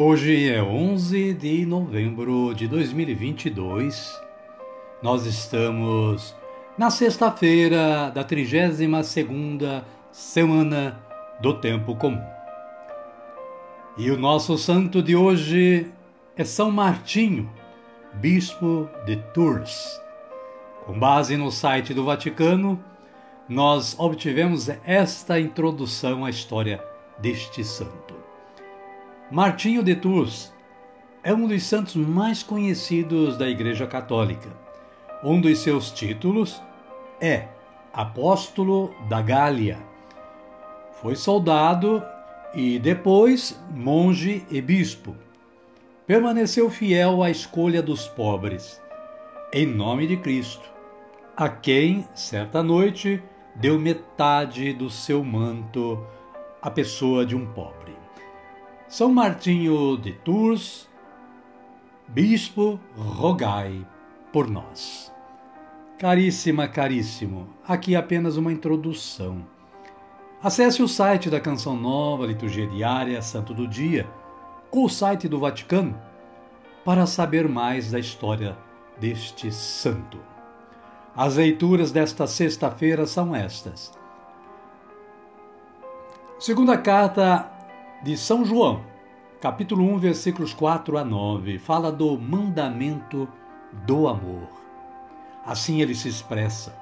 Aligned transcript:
Hoje 0.00 0.48
é 0.48 0.62
11 0.62 1.34
de 1.34 1.66
novembro 1.66 2.54
de 2.54 2.68
2022. 2.68 4.16
Nós 5.02 5.26
estamos 5.26 6.36
na 6.78 6.88
sexta-feira 6.88 8.08
da 8.08 8.24
32ª 8.24 9.82
semana 10.12 11.02
do 11.42 11.52
tempo 11.52 11.96
comum. 11.96 12.22
E 13.96 14.08
o 14.12 14.16
nosso 14.16 14.56
santo 14.56 15.02
de 15.02 15.16
hoje 15.16 15.90
é 16.36 16.44
São 16.44 16.70
Martinho, 16.70 17.50
bispo 18.14 18.88
de 19.04 19.16
Tours. 19.34 20.00
Com 20.86 20.96
base 20.96 21.36
no 21.36 21.50
site 21.50 21.92
do 21.92 22.04
Vaticano, 22.04 22.78
nós 23.48 23.96
obtivemos 23.98 24.68
esta 24.84 25.40
introdução 25.40 26.24
à 26.24 26.30
história 26.30 26.80
deste 27.20 27.64
santo. 27.64 28.14
Martinho 29.30 29.82
de 29.82 29.94
Tours 29.94 30.54
é 31.22 31.34
um 31.34 31.46
dos 31.46 31.62
santos 31.64 31.94
mais 31.94 32.42
conhecidos 32.42 33.36
da 33.36 33.46
Igreja 33.46 33.86
Católica. 33.86 34.48
Um 35.22 35.38
dos 35.38 35.58
seus 35.58 35.90
títulos 35.90 36.62
é 37.20 37.46
Apóstolo 37.92 38.94
da 39.06 39.20
Gália. 39.20 39.80
Foi 41.02 41.14
soldado 41.14 42.02
e 42.54 42.78
depois 42.78 43.60
monge 43.70 44.46
e 44.50 44.62
bispo. 44.62 45.14
Permaneceu 46.06 46.70
fiel 46.70 47.22
à 47.22 47.30
escolha 47.30 47.82
dos 47.82 48.08
pobres, 48.08 48.80
em 49.52 49.66
nome 49.66 50.06
de 50.06 50.16
Cristo, 50.16 50.66
a 51.36 51.50
quem, 51.50 52.08
certa 52.14 52.62
noite, 52.62 53.22
deu 53.54 53.78
metade 53.78 54.72
do 54.72 54.88
seu 54.88 55.22
manto 55.22 56.02
à 56.62 56.70
pessoa 56.70 57.26
de 57.26 57.36
um 57.36 57.44
pobre. 57.44 58.07
São 58.88 59.12
Martinho 59.12 59.98
de 59.98 60.12
Tours, 60.12 60.88
Bispo, 62.08 62.80
rogai 62.96 63.86
por 64.32 64.48
nós. 64.48 65.12
Caríssima, 65.98 66.66
caríssimo, 66.66 67.46
aqui 67.66 67.94
apenas 67.94 68.38
uma 68.38 68.50
introdução. 68.50 69.44
Acesse 70.42 70.82
o 70.82 70.88
site 70.88 71.28
da 71.28 71.38
Canção 71.38 71.76
Nova, 71.76 72.24
Liturgia 72.24 72.66
Diária, 72.66 73.20
Santo 73.20 73.52
do 73.52 73.68
Dia, 73.68 74.08
ou 74.70 74.86
o 74.86 74.88
site 74.88 75.28
do 75.28 75.38
Vaticano, 75.38 76.00
para 76.82 77.04
saber 77.04 77.46
mais 77.46 77.90
da 77.90 77.98
história 77.98 78.56
deste 78.98 79.52
santo. 79.52 80.18
As 81.14 81.36
leituras 81.36 81.92
desta 81.92 82.26
sexta-feira 82.26 83.04
são 83.04 83.36
estas. 83.36 83.92
Segunda 86.38 86.78
carta 86.78 87.57
de 88.02 88.16
São 88.16 88.44
João, 88.44 88.84
capítulo 89.40 89.84
1, 89.94 89.98
versículos 89.98 90.54
4 90.54 90.96
a 90.98 91.04
9, 91.04 91.58
fala 91.58 91.90
do 91.90 92.16
mandamento 92.16 93.28
do 93.84 94.06
amor. 94.06 94.48
Assim 95.44 95.80
ele 95.80 95.96
se 95.96 96.08
expressa: 96.08 96.78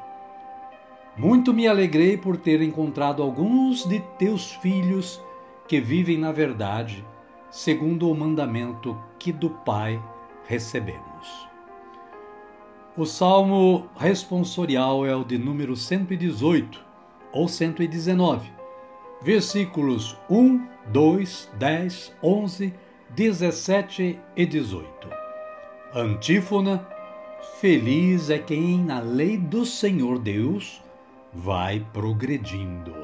Muito 1.17 1.55
me 1.55 1.67
alegrei 1.67 2.19
por 2.19 2.37
ter 2.37 2.61
encontrado 2.61 3.23
alguns 3.23 3.87
de 3.87 4.01
teus 4.19 4.53
filhos 4.53 5.21
que 5.67 5.81
vivem 5.81 6.19
na 6.19 6.33
verdade, 6.33 7.03
segundo 7.51 8.11
o 8.11 8.15
mandamento 8.15 8.97
que 9.19 9.33
do 9.33 9.49
Pai 9.49 10.03
recebemos. 10.47 11.49
O 12.95 13.07
salmo 13.07 13.89
responsorial 13.97 15.07
é 15.07 15.17
o 15.17 15.25
de 15.25 15.39
número 15.39 15.77
118 15.77 16.85
ou 17.33 17.49
119, 17.49 18.51
versículos 19.23 20.17
1, 20.31 20.76
2, 20.93 21.51
10, 21.59 22.13
11, 22.23 22.75
17 23.11 24.19
e 24.37 24.47
18. 24.47 25.09
Antífona: 25.95 26.87
Feliz 27.61 28.31
é 28.31 28.39
quem 28.39 28.79
na 28.85 29.01
lei 29.01 29.37
do 29.37 29.65
Senhor 29.65 30.19
Deus 30.19 30.81
vai 31.33 31.85
progredindo. 31.93 32.95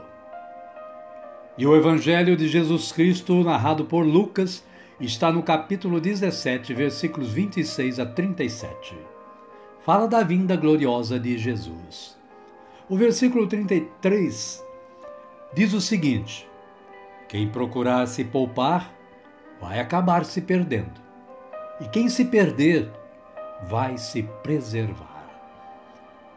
E 1.58 1.66
o 1.66 1.74
Evangelho 1.76 2.36
de 2.36 2.48
Jesus 2.48 2.92
Cristo, 2.92 3.42
narrado 3.42 3.84
por 3.84 4.06
Lucas, 4.06 4.64
está 5.00 5.32
no 5.32 5.42
capítulo 5.42 6.00
17, 6.00 6.72
versículos 6.72 7.32
26 7.32 7.98
a 7.98 8.06
37. 8.06 8.96
Fala 9.84 10.06
da 10.06 10.22
vinda 10.22 10.54
gloriosa 10.54 11.18
de 11.18 11.36
Jesus. 11.36 12.16
O 12.88 12.96
versículo 12.96 13.46
33 13.48 14.64
diz 15.52 15.72
o 15.72 15.80
seguinte: 15.80 16.48
quem 17.32 17.48
procurar 17.48 18.06
se 18.08 18.26
poupar, 18.26 18.94
vai 19.58 19.80
acabar 19.80 20.22
se 20.22 20.42
perdendo. 20.42 21.00
E 21.80 21.88
quem 21.88 22.06
se 22.10 22.26
perder, 22.26 22.92
vai 23.62 23.96
se 23.96 24.22
preservar. 24.42 25.24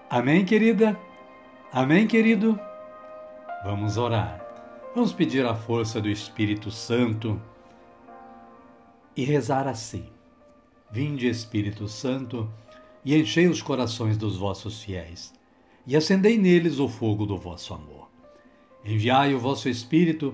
Amém, 0.10 0.46
querida? 0.46 0.98
Amém, 1.70 2.08
querido? 2.08 2.58
Vamos 3.66 3.98
orar. 3.98 4.40
Vamos 4.96 5.12
pedir 5.12 5.46
a 5.46 5.54
força 5.54 6.00
do 6.00 6.08
Espírito 6.08 6.72
Santo 6.72 7.42
e 9.18 9.26
rezar 9.26 9.68
assim: 9.68 10.06
Vinde, 10.90 11.28
Espírito 11.28 11.90
Santo, 11.90 12.50
e 13.04 13.18
enchei 13.18 13.50
os 13.50 13.62
corações 13.62 14.16
dos 14.16 14.38
vossos 14.38 14.82
fiéis, 14.82 15.34
e 15.86 15.94
acendei 15.94 16.38
neles 16.38 16.80
o 16.80 16.88
fogo 16.88 17.26
do 17.26 17.38
vosso 17.38 17.74
amor. 17.74 18.10
Enviai 18.86 19.36
o 19.36 19.40
vosso 19.40 19.68
Espírito, 19.68 20.34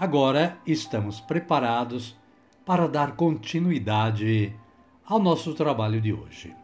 Agora 0.00 0.56
estamos 0.66 1.20
preparados 1.20 2.16
para 2.64 2.88
dar 2.88 3.16
continuidade 3.16 4.50
ao 5.04 5.18
nosso 5.18 5.52
trabalho 5.52 6.00
de 6.00 6.10
hoje. 6.10 6.56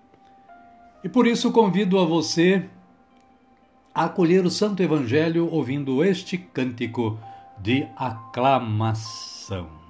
E 1.05 1.09
por 1.11 1.27
isso 1.27 1.53
convido 1.53 1.99
a 1.99 2.05
você 2.07 2.67
a 3.95 4.05
acolher 4.05 4.47
o 4.47 4.51
Santo 4.51 4.83
Evangelho 4.83 5.51
ouvindo 5.53 6.03
este 6.03 6.39
cântico 6.39 7.19
de 7.59 7.87
aclamação. 7.95 9.86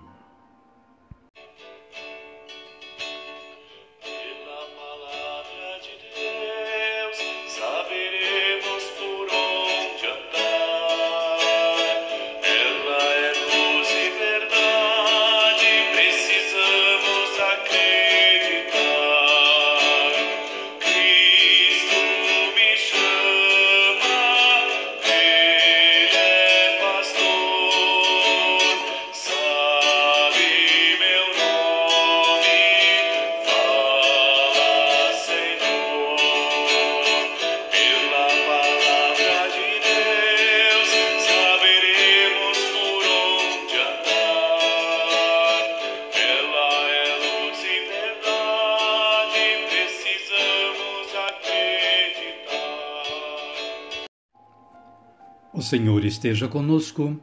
Senhor 55.67 56.05
esteja 56.05 56.47
conosco, 56.47 57.21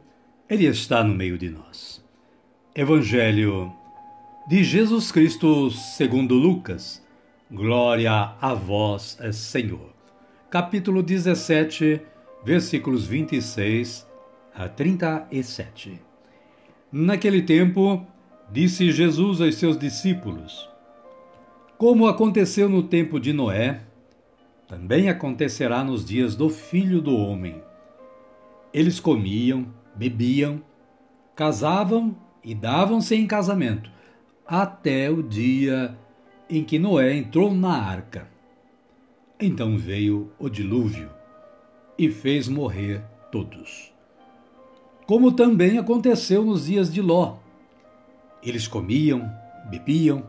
Ele 0.50 0.66
está 0.66 1.02
no 1.02 1.14
meio 1.14 1.38
de 1.38 1.48
nós. 1.48 2.04
Evangelho 2.74 3.72
de 4.46 4.62
Jesus 4.62 5.10
Cristo 5.10 5.70
segundo 5.70 6.34
Lucas. 6.34 7.02
Glória 7.50 8.34
a 8.38 8.52
vós, 8.52 9.18
Senhor. 9.32 9.94
Capítulo 10.50 11.02
17, 11.02 12.02
versículos 12.44 13.06
26 13.06 14.06
a 14.54 14.68
37. 14.68 15.98
Naquele 16.92 17.40
tempo, 17.40 18.06
disse 18.52 18.92
Jesus 18.92 19.40
aos 19.40 19.54
seus 19.54 19.78
discípulos: 19.78 20.68
Como 21.78 22.06
aconteceu 22.06 22.68
no 22.68 22.82
tempo 22.82 23.18
de 23.18 23.32
Noé, 23.32 23.80
também 24.68 25.08
acontecerá 25.08 25.82
nos 25.82 26.04
dias 26.04 26.36
do 26.36 26.50
Filho 26.50 27.00
do 27.00 27.16
Homem. 27.16 27.62
Eles 28.74 28.98
comiam, 28.98 29.68
bebiam, 29.94 30.60
casavam 31.36 32.16
e 32.42 32.56
davam-se 32.56 33.14
em 33.14 33.24
casamento, 33.24 33.88
até 34.44 35.08
o 35.08 35.22
dia 35.22 35.96
em 36.50 36.64
que 36.64 36.76
Noé 36.76 37.16
entrou 37.16 37.54
na 37.54 37.72
arca. 37.72 38.28
Então 39.38 39.78
veio 39.78 40.32
o 40.40 40.48
dilúvio 40.48 41.08
e 41.96 42.10
fez 42.10 42.48
morrer 42.48 43.00
todos. 43.30 43.92
Como 45.06 45.30
também 45.30 45.78
aconteceu 45.78 46.44
nos 46.44 46.66
dias 46.66 46.92
de 46.92 47.00
Ló. 47.00 47.36
Eles 48.42 48.66
comiam, 48.66 49.30
bebiam, 49.70 50.26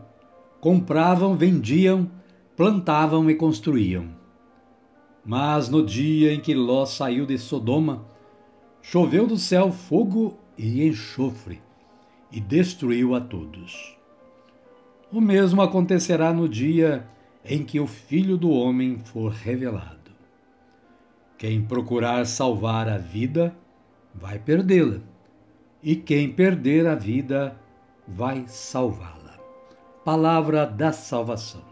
compravam, 0.60 1.36
vendiam, 1.36 2.08
plantavam 2.56 3.28
e 3.28 3.34
construíam. 3.34 4.06
Mas 5.24 5.68
no 5.68 5.84
dia 5.84 6.32
em 6.32 6.38
que 6.38 6.54
Ló 6.54 6.86
saiu 6.86 7.26
de 7.26 7.36
Sodoma, 7.38 8.15
Choveu 8.88 9.26
do 9.26 9.36
céu 9.36 9.72
fogo 9.72 10.38
e 10.56 10.86
enxofre, 10.86 11.60
e 12.30 12.40
destruiu 12.40 13.16
a 13.16 13.20
todos. 13.20 13.98
O 15.10 15.20
mesmo 15.20 15.60
acontecerá 15.60 16.32
no 16.32 16.48
dia 16.48 17.04
em 17.44 17.64
que 17.64 17.80
o 17.80 17.86
Filho 17.88 18.36
do 18.36 18.48
Homem 18.48 18.96
for 18.96 19.32
revelado. 19.32 20.12
Quem 21.36 21.60
procurar 21.62 22.24
salvar 22.26 22.88
a 22.88 22.96
vida, 22.96 23.52
vai 24.14 24.38
perdê-la, 24.38 25.00
e 25.82 25.96
quem 25.96 26.32
perder 26.32 26.86
a 26.86 26.94
vida, 26.94 27.58
vai 28.06 28.44
salvá-la. 28.46 29.36
Palavra 30.04 30.64
da 30.64 30.92
salvação. 30.92 31.64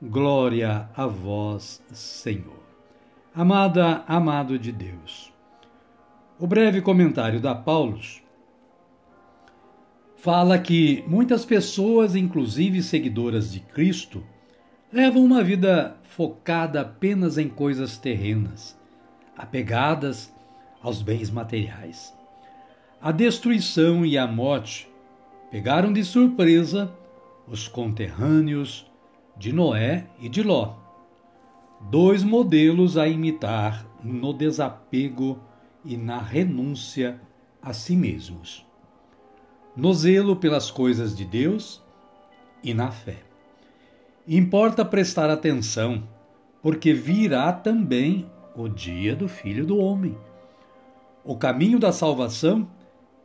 Glória 0.00 0.88
a 0.96 1.08
vós, 1.08 1.82
Senhor. 1.92 2.62
Amada, 3.34 4.04
amado 4.06 4.56
de 4.56 4.70
Deus. 4.70 5.31
O 6.42 6.46
breve 6.48 6.82
comentário 6.82 7.38
da 7.38 7.54
Paulus 7.54 8.20
fala 10.16 10.58
que 10.58 11.04
muitas 11.06 11.44
pessoas, 11.44 12.16
inclusive 12.16 12.82
seguidoras 12.82 13.52
de 13.52 13.60
Cristo, 13.60 14.24
levam 14.92 15.24
uma 15.24 15.44
vida 15.44 15.96
focada 16.02 16.80
apenas 16.80 17.38
em 17.38 17.48
coisas 17.48 17.96
terrenas, 17.96 18.76
apegadas 19.38 20.34
aos 20.82 21.00
bens 21.00 21.30
materiais. 21.30 22.12
A 23.00 23.12
destruição 23.12 24.04
e 24.04 24.18
a 24.18 24.26
morte 24.26 24.90
pegaram 25.48 25.92
de 25.92 26.02
surpresa 26.02 26.92
os 27.46 27.68
conterrâneos 27.68 28.90
de 29.36 29.52
Noé 29.52 30.08
e 30.18 30.28
de 30.28 30.42
Ló, 30.42 30.74
dois 31.82 32.24
modelos 32.24 32.96
a 32.96 33.06
imitar 33.06 33.86
no 34.02 34.32
desapego 34.32 35.38
e 35.84 35.96
na 35.96 36.18
renúncia 36.18 37.20
a 37.60 37.72
si 37.72 37.96
mesmos, 37.96 38.66
no 39.76 39.92
zelo 39.92 40.36
pelas 40.36 40.70
coisas 40.70 41.16
de 41.16 41.24
Deus 41.24 41.82
e 42.62 42.74
na 42.74 42.90
fé. 42.90 43.18
Importa 44.26 44.84
prestar 44.84 45.30
atenção, 45.30 46.06
porque 46.60 46.92
virá 46.92 47.52
também 47.52 48.30
o 48.54 48.68
dia 48.68 49.16
do 49.16 49.28
Filho 49.28 49.66
do 49.66 49.78
Homem. 49.78 50.16
O 51.24 51.36
caminho 51.36 51.78
da 51.78 51.92
salvação 51.92 52.68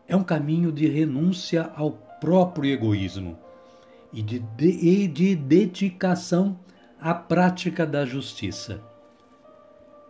é 0.07 0.15
um 0.15 0.23
caminho 0.23 0.71
de 0.71 0.87
renúncia 0.87 1.71
ao 1.75 1.91
próprio 1.91 2.71
egoísmo 2.71 3.37
e 4.13 4.21
de, 4.21 4.39
de, 4.39 4.69
e 4.69 5.07
de 5.07 5.35
dedicação 5.35 6.57
à 6.99 7.13
prática 7.13 7.85
da 7.85 8.05
justiça. 8.05 8.81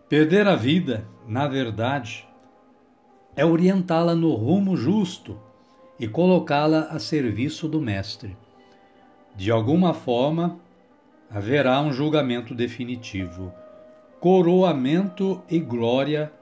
Perder 0.07 0.47
a 0.47 0.55
vida, 0.55 1.05
na 1.27 1.47
verdade, 1.47 2.26
é 3.37 3.45
orientá-la 3.45 4.15
no 4.15 4.33
rumo 4.33 4.75
justo 4.75 5.39
e 5.99 6.07
colocá-la 6.07 6.87
a 6.89 6.97
serviço 6.97 7.67
do 7.67 7.79
Mestre. 7.79 8.35
De 9.35 9.51
alguma 9.51 9.93
forma, 9.93 10.59
haverá 11.29 11.79
um 11.79 11.93
julgamento 11.93 12.55
definitivo, 12.55 13.53
coroamento 14.19 15.43
e 15.47 15.59
glória 15.59 16.33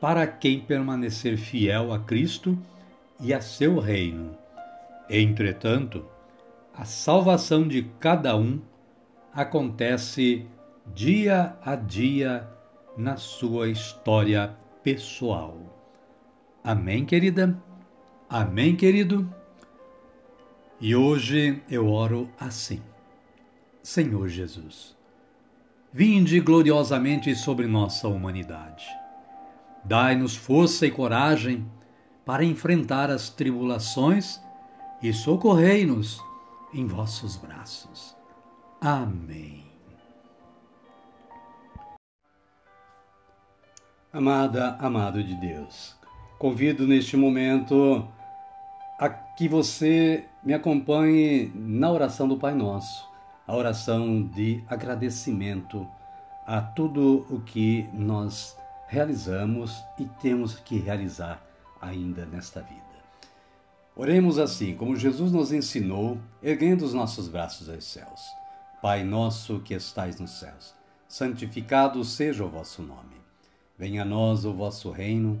para 0.00 0.26
quem 0.26 0.58
permanecer 0.58 1.36
fiel 1.36 1.92
a 1.92 2.00
Cristo 2.00 2.58
e 3.20 3.32
a 3.32 3.40
seu 3.40 3.78
reino. 3.78 4.36
Entretanto, 5.08 6.04
a 6.74 6.84
salvação 6.84 7.68
de 7.68 7.84
cada 8.00 8.36
um 8.36 8.60
acontece 9.32 10.44
dia 10.92 11.54
a 11.64 11.76
dia 11.76 12.48
na 12.96 13.16
sua 13.16 13.68
história 13.68 14.56
pessoal. 14.82 15.71
Amém, 16.64 17.04
querida? 17.04 17.60
Amém, 18.28 18.76
querido? 18.76 19.28
E 20.80 20.94
hoje 20.94 21.60
eu 21.68 21.88
oro 21.88 22.30
assim: 22.38 22.80
Senhor 23.82 24.28
Jesus, 24.28 24.96
vinde 25.92 26.38
gloriosamente 26.40 27.34
sobre 27.34 27.66
nossa 27.66 28.06
humanidade. 28.06 28.86
Dai-nos 29.84 30.36
força 30.36 30.86
e 30.86 30.90
coragem 30.90 31.68
para 32.24 32.44
enfrentar 32.44 33.10
as 33.10 33.28
tribulações 33.28 34.40
e 35.02 35.12
socorrei-nos 35.12 36.22
em 36.72 36.86
vossos 36.86 37.36
braços. 37.36 38.16
Amém. 38.80 39.66
Amada, 44.12 44.76
amado 44.78 45.24
de 45.24 45.34
Deus, 45.36 45.96
Convido 46.42 46.88
neste 46.88 47.16
momento 47.16 48.04
a 48.98 49.08
que 49.08 49.46
você 49.46 50.24
me 50.42 50.52
acompanhe 50.52 51.52
na 51.54 51.88
oração 51.88 52.26
do 52.26 52.36
Pai 52.36 52.52
Nosso, 52.52 53.08
a 53.46 53.54
oração 53.54 54.24
de 54.24 54.60
agradecimento 54.66 55.86
a 56.44 56.60
tudo 56.60 57.24
o 57.30 57.38
que 57.42 57.88
nós 57.92 58.58
realizamos 58.88 59.84
e 59.96 60.04
temos 60.20 60.56
que 60.56 60.78
realizar 60.78 61.40
ainda 61.80 62.26
nesta 62.26 62.60
vida. 62.60 62.82
Oremos 63.94 64.36
assim, 64.36 64.74
como 64.74 64.96
Jesus 64.96 65.30
nos 65.30 65.52
ensinou, 65.52 66.18
erguendo 66.42 66.84
os 66.84 66.92
nossos 66.92 67.28
braços 67.28 67.70
aos 67.70 67.84
céus. 67.84 68.20
Pai 68.82 69.04
nosso 69.04 69.60
que 69.60 69.74
estais 69.74 70.18
nos 70.18 70.40
céus, 70.40 70.74
santificado 71.06 72.02
seja 72.04 72.44
o 72.44 72.48
vosso 72.48 72.82
nome. 72.82 73.22
Venha 73.78 74.02
a 74.02 74.04
nós 74.04 74.44
o 74.44 74.52
vosso 74.52 74.90
reino 74.90 75.40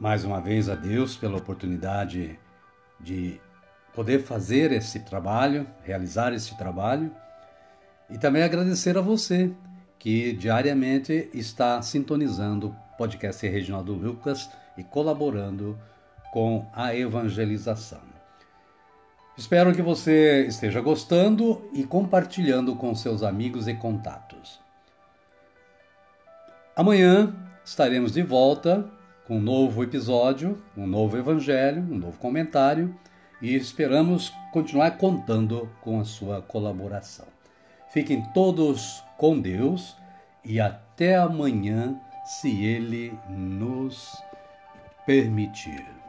mais 0.00 0.24
uma 0.24 0.40
vez 0.40 0.70
a 0.70 0.74
Deus 0.74 1.14
pela 1.14 1.36
oportunidade 1.36 2.38
de 2.98 3.38
poder 3.94 4.22
fazer 4.22 4.72
esse 4.72 5.00
trabalho, 5.00 5.66
realizar 5.84 6.32
esse 6.32 6.56
trabalho, 6.56 7.14
e 8.08 8.16
também 8.16 8.42
agradecer 8.42 8.96
a 8.96 9.02
você 9.02 9.52
que 9.98 10.32
diariamente 10.32 11.28
está 11.34 11.82
sintonizando 11.82 12.68
o 12.68 12.96
podcast 12.96 13.46
Reginaldo 13.46 13.92
Lucas 13.92 14.48
e 14.78 14.82
colaborando 14.82 15.78
com 16.32 16.66
a 16.72 16.96
evangelização. 16.96 18.00
Espero 19.36 19.74
que 19.74 19.82
você 19.82 20.46
esteja 20.46 20.80
gostando 20.80 21.68
e 21.74 21.84
compartilhando 21.84 22.74
com 22.74 22.94
seus 22.94 23.22
amigos 23.22 23.68
e 23.68 23.74
contatos. 23.74 24.58
Amanhã 26.74 27.34
estaremos 27.62 28.12
de 28.12 28.22
volta 28.22 28.90
com 29.30 29.36
um 29.36 29.40
novo 29.40 29.84
episódio, 29.84 30.60
um 30.76 30.88
novo 30.88 31.16
evangelho, 31.16 31.82
um 31.82 31.96
novo 31.98 32.18
comentário 32.18 32.92
e 33.40 33.54
esperamos 33.54 34.32
continuar 34.52 34.98
contando 34.98 35.70
com 35.82 36.00
a 36.00 36.04
sua 36.04 36.42
colaboração. 36.42 37.28
Fiquem 37.90 38.24
todos 38.34 39.04
com 39.16 39.38
Deus 39.38 39.96
e 40.44 40.60
até 40.60 41.14
amanhã, 41.16 41.96
se 42.24 42.64
Ele 42.64 43.16
nos 43.28 44.20
permitir. 45.06 45.99